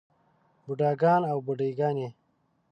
بوډاګان 0.63 1.21
او 1.31 1.37
بوډے 1.45 1.69
ګانے 1.77 2.07